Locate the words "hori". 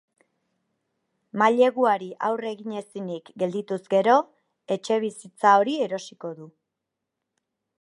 5.61-5.77